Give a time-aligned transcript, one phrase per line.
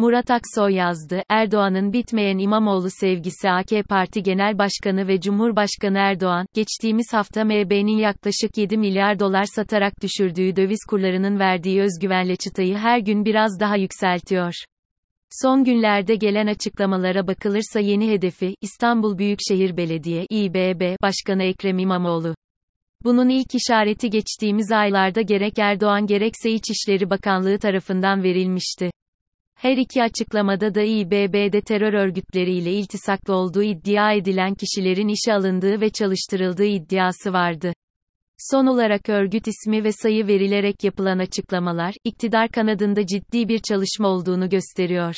[0.00, 7.06] Murat Aksoy yazdı, Erdoğan'ın bitmeyen İmamoğlu sevgisi AK Parti Genel Başkanı ve Cumhurbaşkanı Erdoğan, geçtiğimiz
[7.12, 13.24] hafta MB'nin yaklaşık 7 milyar dolar satarak düşürdüğü döviz kurlarının verdiği özgüvenle çıtayı her gün
[13.24, 14.54] biraz daha yükseltiyor.
[15.42, 22.34] Son günlerde gelen açıklamalara bakılırsa yeni hedefi, İstanbul Büyükşehir Belediye İBB Başkanı Ekrem İmamoğlu.
[23.04, 28.90] Bunun ilk işareti geçtiğimiz aylarda gerek Erdoğan gerekse İçişleri Bakanlığı tarafından verilmişti.
[29.60, 35.90] Her iki açıklamada da İBB'de terör örgütleriyle iltisaklı olduğu iddia edilen kişilerin işe alındığı ve
[35.90, 37.72] çalıştırıldığı iddiası vardı.
[38.38, 44.48] Son olarak örgüt ismi ve sayı verilerek yapılan açıklamalar, iktidar kanadında ciddi bir çalışma olduğunu
[44.48, 45.14] gösteriyor.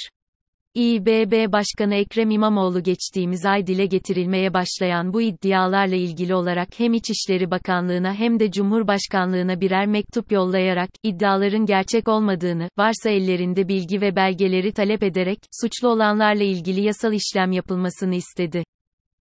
[0.74, 7.50] İBB Başkanı Ekrem İmamoğlu geçtiğimiz ay dile getirilmeye başlayan bu iddialarla ilgili olarak hem İçişleri
[7.50, 14.72] Bakanlığı'na hem de Cumhurbaşkanlığı'na birer mektup yollayarak, iddiaların gerçek olmadığını, varsa ellerinde bilgi ve belgeleri
[14.72, 18.64] talep ederek, suçlu olanlarla ilgili yasal işlem yapılmasını istedi.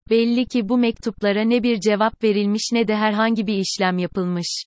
[0.09, 4.63] Belli ki bu mektuplara ne bir cevap verilmiş ne de herhangi bir işlem yapılmış.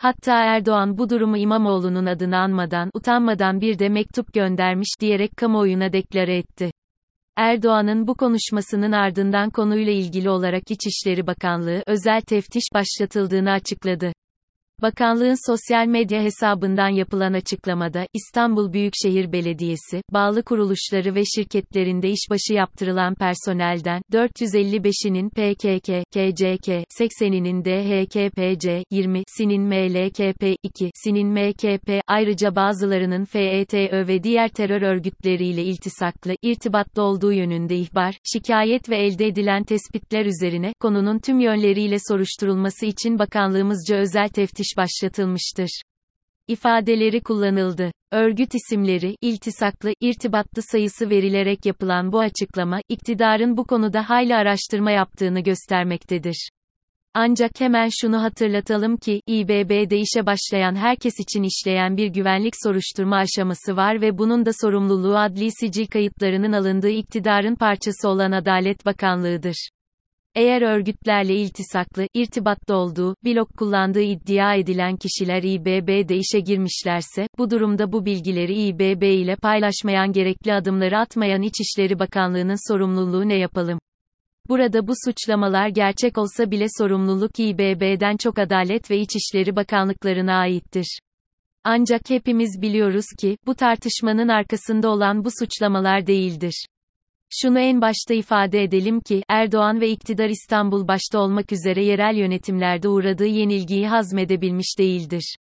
[0.00, 6.36] Hatta Erdoğan bu durumu İmamoğlu'nun adını anmadan, utanmadan bir de mektup göndermiş diyerek kamuoyuna deklare
[6.36, 6.70] etti.
[7.36, 14.12] Erdoğan'ın bu konuşmasının ardından konuyla ilgili olarak İçişleri Bakanlığı özel teftiş başlatıldığını açıkladı.
[14.82, 23.14] Bakanlığın sosyal medya hesabından yapılan açıklamada, İstanbul Büyükşehir Belediyesi, bağlı kuruluşları ve şirketlerinde işbaşı yaptırılan
[23.14, 26.68] personelden, 455'inin PKK, KCK,
[27.00, 37.02] 80'inin DHKPC, 20'sinin MLKP, 2'sinin MKP, ayrıca bazılarının FETÖ ve diğer terör örgütleriyle iltisaklı, irtibatlı
[37.02, 43.96] olduğu yönünde ihbar, şikayet ve elde edilen tespitler üzerine, konunun tüm yönleriyle soruşturulması için bakanlığımızca
[43.96, 45.82] özel teftiş iş başlatılmıştır.
[46.48, 47.92] İfadeleri kullanıldı.
[48.12, 55.40] Örgüt isimleri, iltisaklı, irtibatlı sayısı verilerek yapılan bu açıklama, iktidarın bu konuda hayli araştırma yaptığını
[55.40, 56.48] göstermektedir.
[57.14, 63.76] Ancak hemen şunu hatırlatalım ki, İBB'de işe başlayan herkes için işleyen bir güvenlik soruşturma aşaması
[63.76, 69.68] var ve bunun da sorumluluğu adli sicil kayıtlarının alındığı iktidarın parçası olan Adalet Bakanlığı'dır.
[70.38, 77.92] Eğer örgütlerle iltisaklı, irtibatta olduğu, blok kullandığı iddia edilen kişiler İBB'de işe girmişlerse, bu durumda
[77.92, 83.78] bu bilgileri İBB ile paylaşmayan gerekli adımları atmayan İçişleri Bakanlığı'nın sorumluluğu ne yapalım?
[84.48, 90.98] Burada bu suçlamalar gerçek olsa bile sorumluluk İBB'den çok Adalet ve İçişleri Bakanlıklarına aittir.
[91.64, 96.66] Ancak hepimiz biliyoruz ki, bu tartışmanın arkasında olan bu suçlamalar değildir.
[97.30, 102.88] Şunu en başta ifade edelim ki, Erdoğan ve iktidar İstanbul başta olmak üzere yerel yönetimlerde
[102.88, 105.36] uğradığı yenilgiyi hazmedebilmiş değildir.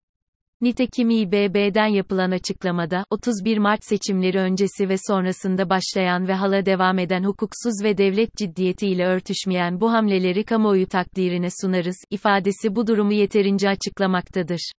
[0.62, 7.24] Nitekim İBB'den yapılan açıklamada, 31 Mart seçimleri öncesi ve sonrasında başlayan ve hala devam eden
[7.24, 14.72] hukuksuz ve devlet ciddiyetiyle örtüşmeyen bu hamleleri kamuoyu takdirine sunarız, ifadesi bu durumu yeterince açıklamaktadır.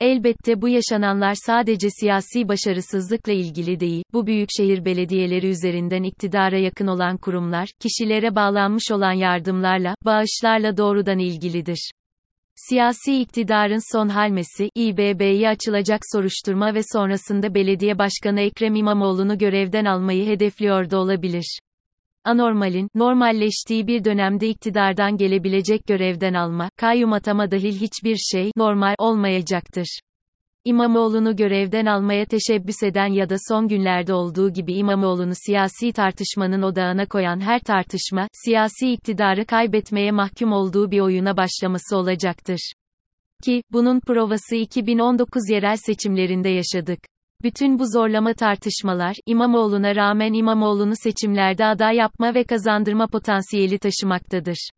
[0.00, 7.16] Elbette bu yaşananlar sadece siyasi başarısızlıkla ilgili değil, bu büyükşehir belediyeleri üzerinden iktidara yakın olan
[7.16, 11.90] kurumlar, kişilere bağlanmış olan yardımlarla, bağışlarla doğrudan ilgilidir.
[12.54, 20.26] Siyasi iktidarın son halmesi, İBB'yi açılacak soruşturma ve sonrasında belediye başkanı Ekrem İmamoğlu'nu görevden almayı
[20.26, 21.58] hedefliyor da olabilir
[22.24, 30.00] anormalin, normalleştiği bir dönemde iktidardan gelebilecek görevden alma, kayyum atama dahil hiçbir şey, normal olmayacaktır.
[30.64, 37.06] İmamoğlu'nu görevden almaya teşebbüs eden ya da son günlerde olduğu gibi İmamoğlu'nu siyasi tartışmanın odağına
[37.06, 42.72] koyan her tartışma, siyasi iktidarı kaybetmeye mahkum olduğu bir oyuna başlaması olacaktır.
[43.44, 46.98] Ki, bunun provası 2019 yerel seçimlerinde yaşadık.
[47.42, 54.70] Bütün bu zorlama tartışmalar, İmamoğlu'na rağmen İmamoğlu'nu seçimlerde aday yapma ve kazandırma potansiyeli taşımaktadır.